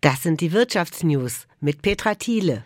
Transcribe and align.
Das 0.00 0.22
sind 0.22 0.40
die 0.40 0.52
Wirtschaftsnews 0.52 1.46
mit 1.60 1.82
Petra 1.82 2.14
Thiele. 2.14 2.64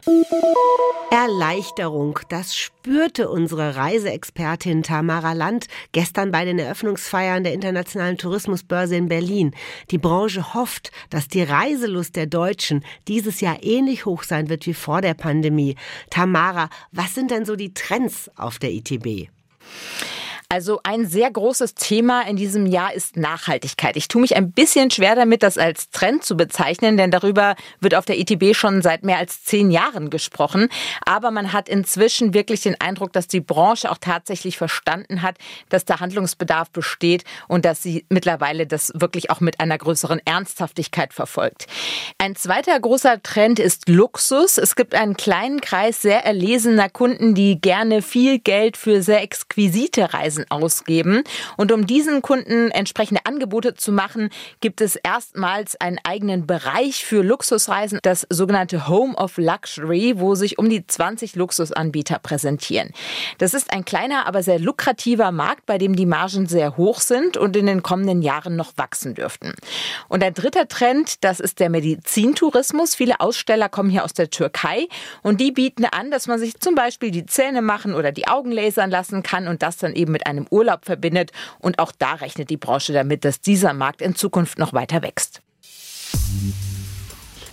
Erleichterung, 1.10 2.20
das 2.28 2.56
spürte 2.56 3.28
unsere 3.28 3.74
Reiseexpertin 3.74 4.84
Tamara 4.84 5.32
Land 5.32 5.66
gestern 5.90 6.30
bei 6.30 6.44
den 6.44 6.60
Eröffnungsfeiern 6.60 7.42
der 7.42 7.52
Internationalen 7.52 8.18
Tourismusbörse 8.18 8.94
in 8.94 9.08
Berlin. 9.08 9.52
Die 9.90 9.98
Branche 9.98 10.54
hofft, 10.54 10.92
dass 11.10 11.26
die 11.26 11.42
Reiselust 11.42 12.14
der 12.14 12.26
Deutschen 12.26 12.84
dieses 13.08 13.40
Jahr 13.40 13.62
ähnlich 13.62 14.06
hoch 14.06 14.22
sein 14.22 14.48
wird 14.48 14.66
wie 14.66 14.74
vor 14.74 15.00
der 15.00 15.14
Pandemie. 15.14 15.74
Tamara, 16.10 16.68
was 16.92 17.14
sind 17.14 17.32
denn 17.32 17.44
so 17.44 17.56
die 17.56 17.74
Trends 17.74 18.30
auf 18.36 18.60
der 18.60 18.70
ITB? 18.70 19.28
Also 20.54 20.78
ein 20.84 21.04
sehr 21.04 21.32
großes 21.32 21.74
Thema 21.74 22.28
in 22.28 22.36
diesem 22.36 22.66
Jahr 22.66 22.94
ist 22.94 23.16
Nachhaltigkeit. 23.16 23.96
Ich 23.96 24.06
tue 24.06 24.20
mich 24.20 24.36
ein 24.36 24.52
bisschen 24.52 24.88
schwer 24.88 25.16
damit, 25.16 25.42
das 25.42 25.58
als 25.58 25.90
Trend 25.90 26.24
zu 26.24 26.36
bezeichnen, 26.36 26.96
denn 26.96 27.10
darüber 27.10 27.56
wird 27.80 27.96
auf 27.96 28.04
der 28.04 28.20
ITB 28.20 28.54
schon 28.54 28.80
seit 28.80 29.02
mehr 29.02 29.18
als 29.18 29.42
zehn 29.42 29.72
Jahren 29.72 30.10
gesprochen. 30.10 30.68
Aber 31.04 31.32
man 31.32 31.52
hat 31.52 31.68
inzwischen 31.68 32.34
wirklich 32.34 32.60
den 32.60 32.80
Eindruck, 32.80 33.12
dass 33.12 33.26
die 33.26 33.40
Branche 33.40 33.90
auch 33.90 33.98
tatsächlich 34.00 34.56
verstanden 34.56 35.22
hat, 35.22 35.38
dass 35.70 35.86
da 35.86 35.98
Handlungsbedarf 35.98 36.70
besteht 36.70 37.24
und 37.48 37.64
dass 37.64 37.82
sie 37.82 38.06
mittlerweile 38.08 38.68
das 38.68 38.92
wirklich 38.94 39.30
auch 39.30 39.40
mit 39.40 39.58
einer 39.58 39.76
größeren 39.76 40.20
Ernsthaftigkeit 40.24 41.12
verfolgt. 41.12 41.66
Ein 42.18 42.36
zweiter 42.36 42.78
großer 42.78 43.20
Trend 43.24 43.58
ist 43.58 43.88
Luxus. 43.88 44.58
Es 44.58 44.76
gibt 44.76 44.94
einen 44.94 45.16
kleinen 45.16 45.60
Kreis 45.60 46.00
sehr 46.00 46.24
erlesener 46.24 46.90
Kunden, 46.90 47.34
die 47.34 47.60
gerne 47.60 48.02
viel 48.02 48.38
Geld 48.38 48.76
für 48.76 49.02
sehr 49.02 49.20
exquisite 49.20 50.14
Reisen 50.14 50.43
Ausgeben. 50.48 51.22
Und 51.56 51.72
um 51.72 51.86
diesen 51.86 52.22
Kunden 52.22 52.70
entsprechende 52.70 53.22
Angebote 53.24 53.74
zu 53.74 53.92
machen, 53.92 54.30
gibt 54.60 54.80
es 54.80 54.96
erstmals 54.96 55.76
einen 55.80 55.98
eigenen 56.04 56.46
Bereich 56.46 57.04
für 57.04 57.22
Luxusreisen, 57.22 57.98
das 58.02 58.26
sogenannte 58.30 58.88
Home 58.88 59.14
of 59.14 59.36
Luxury, 59.38 60.14
wo 60.16 60.34
sich 60.34 60.58
um 60.58 60.68
die 60.68 60.86
20 60.86 61.36
Luxusanbieter 61.36 62.18
präsentieren. 62.18 62.90
Das 63.38 63.54
ist 63.54 63.72
ein 63.72 63.84
kleiner, 63.84 64.26
aber 64.26 64.42
sehr 64.42 64.58
lukrativer 64.58 65.32
Markt, 65.32 65.66
bei 65.66 65.78
dem 65.78 65.96
die 65.96 66.06
Margen 66.06 66.46
sehr 66.46 66.76
hoch 66.76 67.00
sind 67.00 67.36
und 67.36 67.56
in 67.56 67.66
den 67.66 67.82
kommenden 67.82 68.22
Jahren 68.22 68.56
noch 68.56 68.72
wachsen 68.76 69.14
dürften. 69.14 69.54
Und 70.08 70.22
ein 70.22 70.34
dritter 70.34 70.68
Trend, 70.68 71.24
das 71.24 71.40
ist 71.40 71.60
der 71.60 71.70
Medizintourismus. 71.70 72.94
Viele 72.94 73.20
Aussteller 73.20 73.68
kommen 73.68 73.90
hier 73.90 74.04
aus 74.04 74.12
der 74.12 74.30
Türkei 74.30 74.88
und 75.22 75.40
die 75.40 75.52
bieten 75.52 75.84
an, 75.84 76.10
dass 76.10 76.26
man 76.26 76.38
sich 76.38 76.58
zum 76.60 76.74
Beispiel 76.74 77.10
die 77.10 77.26
Zähne 77.26 77.62
machen 77.62 77.94
oder 77.94 78.12
die 78.12 78.26
Augen 78.26 78.50
lasern 78.50 78.90
lassen 78.90 79.22
kann 79.22 79.48
und 79.48 79.62
das 79.62 79.76
dann 79.76 79.94
eben 79.94 80.12
mit 80.12 80.26
einem 80.26 80.33
Urlaub 80.50 80.84
verbindet. 80.84 81.32
Und 81.58 81.78
auch 81.78 81.92
da 81.92 82.14
rechnet 82.14 82.50
die 82.50 82.56
Branche 82.56 82.92
damit, 82.92 83.24
dass 83.24 83.40
dieser 83.40 83.72
Markt 83.72 84.02
in 84.02 84.14
Zukunft 84.14 84.58
noch 84.58 84.72
weiter 84.72 85.02
wächst. 85.02 85.40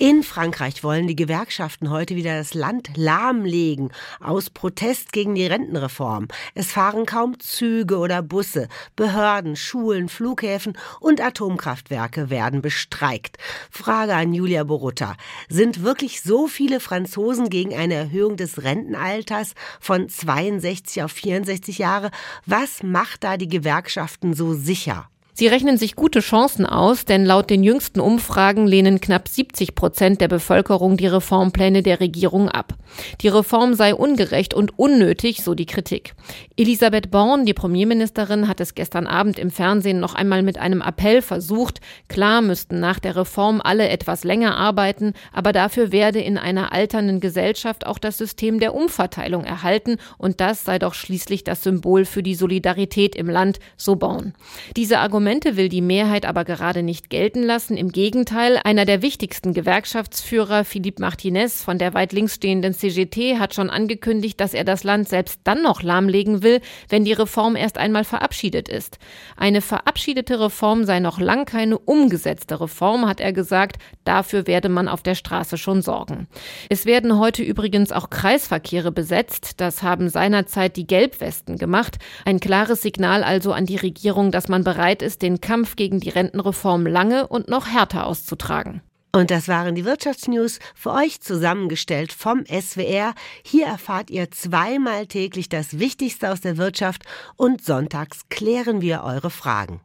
In 0.02 0.24
Frankreich 0.24 0.84
wollen 0.84 1.06
die 1.06 1.16
Gewerkschaften 1.16 1.92
heute 1.92 2.16
wieder 2.16 2.36
das 2.36 2.56
Land 2.56 2.90
lahmlegen, 2.96 3.92
aus 4.20 4.50
Protest 4.50 5.14
gegen 5.14 5.36
die 5.36 5.46
Rentenreform. 5.46 6.28
Es 6.56 6.72
fahren 6.72 7.06
kaum 7.06 7.40
Züge 7.40 8.00
oder 8.00 8.24
Busse. 8.24 8.68
Behörden, 8.96 9.56
Schulen, 9.56 10.10
Flughäfen 10.10 10.76
und 11.02 11.22
Atomkraftwerke 11.22 12.32
werden 12.32 12.64
bestreikt. 12.64 13.38
Frage 13.70 14.16
an 14.16 14.34
Julia 14.34 14.64
Borutta. 14.64 15.18
Sind 15.50 15.84
wirklich 15.84 16.24
so 16.24 16.48
viele 16.48 16.80
Franzosen 16.80 17.52
gegen 17.52 17.76
eine 17.76 17.94
Erhöhung 17.94 18.38
des 18.38 18.64
Rentenalters 18.64 19.54
von 19.80 20.10
62 20.10 21.04
auf 21.04 21.12
64 21.12 21.78
Jahre? 21.78 22.10
Was 22.48 22.82
macht 22.82 23.24
da 23.24 23.38
die 23.38 23.50
Gewerkschaften 23.50 24.34
so 24.34 24.56
sicher? 24.56 25.11
Sie 25.34 25.48
rechnen 25.48 25.78
sich 25.78 25.96
gute 25.96 26.20
Chancen 26.20 26.66
aus, 26.66 27.06
denn 27.06 27.26
laut 27.26 27.50
den 27.50 27.64
jüngsten 27.64 28.02
Umfragen 28.02 28.68
lehnen 28.68 29.00
knapp 29.00 29.30
70 29.30 29.76
Prozent 29.76 30.20
der 30.20 30.28
Bevölkerung 30.28 30.98
die 30.98 31.08
Reformpläne 31.08 31.84
der 31.84 32.02
Regierung 32.02 32.50
ab. 32.50 32.74
Die 33.22 33.30
Reform 33.30 33.74
sei 33.74 33.96
ungerecht 33.96 34.54
und 34.54 34.78
unnötig, 34.78 35.42
so 35.42 35.56
die 35.56 35.66
Kritik. 35.66 36.16
Elisabeth 36.58 37.12
Born, 37.12 37.46
die 37.46 37.54
Premierministerin, 37.54 38.50
hat 38.50 38.60
es 38.60 38.76
gestern 38.76 39.08
Abend 39.08 39.40
im 39.40 39.52
Fernsehen 39.52 40.02
noch 40.02 40.16
einmal 40.16 40.44
mit 40.44 40.58
einem 40.58 40.82
Appell 40.82 41.22
versucht. 41.22 41.80
Klar 42.10 42.42
müssten 42.42 42.82
nach 42.82 43.00
der 43.00 43.16
Reform 43.16 43.62
alle 43.64 43.88
etwas 43.88 44.26
länger 44.26 44.58
arbeiten, 44.58 45.14
aber 45.32 45.54
dafür 45.54 45.94
werde 45.94 46.20
in 46.20 46.38
einer 46.38 46.74
alternden 46.74 47.22
Gesellschaft 47.22 47.88
auch 47.88 48.00
das 48.00 48.18
System 48.18 48.60
der 48.60 48.76
Umverteilung 48.76 49.46
erhalten 49.46 49.96
und 50.18 50.42
das 50.42 50.66
sei 50.66 50.78
doch 50.78 50.94
schließlich 50.94 51.46
das 51.46 51.64
Symbol 51.64 52.04
für 52.04 52.22
die 52.22 52.36
Solidarität 52.36 53.16
im 53.16 53.30
Land, 53.30 53.60
so 53.78 53.96
Born. 53.96 54.34
Diese 54.76 55.00
Argumente 55.00 55.21
will 55.26 55.70
die 55.70 55.82
Mehrheit 55.82 56.26
aber 56.26 56.46
gerade 56.46 56.84
nicht 56.84 57.10
gelten 57.10 57.44
lassen. 57.44 57.78
Im 57.78 57.92
Gegenteil, 57.92 58.60
einer 58.64 58.86
der 58.86 59.02
wichtigsten 59.02 59.54
Gewerkschaftsführer, 59.54 60.66
Philippe 60.66 61.02
Martinez 61.02 61.64
von 61.64 61.78
der 61.78 61.94
weit 61.94 62.12
links 62.12 62.36
stehenden 62.36 62.74
CGT, 62.74 63.38
hat 63.38 63.54
schon 63.54 63.70
angekündigt, 63.70 64.40
dass 64.40 64.54
er 64.54 64.64
das 64.64 64.84
Land 64.84 65.10
selbst 65.10 65.42
dann 65.44 65.62
noch 65.62 65.84
lahmlegen 65.84 66.44
will, 66.44 66.60
wenn 66.90 67.06
die 67.06 67.14
Reform 67.14 67.56
erst 67.56 67.78
einmal 67.78 68.04
verabschiedet 68.04 68.68
ist. 68.68 68.98
Eine 69.38 69.62
verabschiedete 69.62 70.40
Reform 70.40 70.86
sei 70.86 71.00
noch 71.00 71.20
lang 71.20 71.46
keine 71.46 71.78
umgesetzte 71.78 72.60
Reform, 72.60 73.08
hat 73.08 73.20
er 73.20 73.34
gesagt. 73.34 73.78
Dafür 74.04 74.48
werde 74.48 74.70
man 74.70 74.88
auf 74.88 75.04
der 75.04 75.16
Straße 75.16 75.58
schon 75.58 75.82
sorgen. 75.82 76.28
Es 76.70 76.86
werden 76.86 77.20
heute 77.20 77.44
übrigens 77.44 77.92
auch 77.92 78.10
Kreisverkehre 78.10 78.92
besetzt. 78.92 79.62
Das 79.62 79.84
haben 79.84 80.10
seinerzeit 80.10 80.78
die 80.78 80.88
Gelbwesten 80.88 81.58
gemacht. 81.58 82.00
Ein 82.26 82.40
klares 82.40 82.82
Signal 82.82 83.24
also 83.24 83.54
an 83.54 83.66
die 83.66 83.78
Regierung, 83.78 84.32
dass 84.32 84.48
man 84.48 84.64
bereit 84.64 85.02
ist, 85.02 85.11
ist, 85.12 85.22
den 85.22 85.42
Kampf 85.42 85.76
gegen 85.76 86.00
die 86.00 86.10
Rentenreform 86.10 86.88
lange 86.88 87.28
und 87.28 87.50
noch 87.50 87.68
härter 87.68 88.08
auszutragen. 88.08 88.82
Und 89.14 89.30
das 89.30 89.50
waren 89.50 89.76
die 89.76 89.84
Wirtschaftsnews 89.84 90.60
für 90.74 90.92
euch 90.92 91.20
zusammengestellt 91.20 92.14
vom 92.14 92.46
SWR. 92.46 93.14
Hier 93.44 93.66
erfahrt 93.66 94.10
ihr 94.10 94.32
zweimal 94.32 95.06
täglich 95.06 95.50
das 95.50 95.80
Wichtigste 95.80 96.32
aus 96.32 96.40
der 96.40 96.56
Wirtschaft 96.56 97.04
und 97.36 97.64
sonntags 97.64 98.22
klären 98.30 98.80
wir 98.80 99.04
eure 99.04 99.30
Fragen. 99.30 99.80